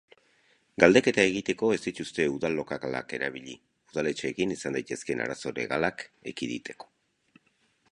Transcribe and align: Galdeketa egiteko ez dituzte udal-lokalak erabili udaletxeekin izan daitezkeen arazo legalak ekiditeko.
Galdeketa 0.83 1.25
egiteko 1.31 1.69
ez 1.75 1.79
dituzte 1.83 2.25
udal-lokalak 2.37 3.13
erabili 3.19 3.55
udaletxeekin 3.93 4.57
izan 4.57 4.79
daitezkeen 4.81 5.23
arazo 5.29 5.55
legalak 5.61 6.05
ekiditeko. 6.35 6.93